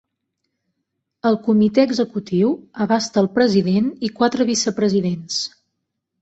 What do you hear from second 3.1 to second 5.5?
al president i quatre vicepresidents.